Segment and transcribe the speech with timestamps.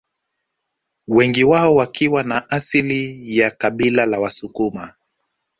[1.07, 4.93] Wengi wao wakiwa na asili ya kabila la Wasukuma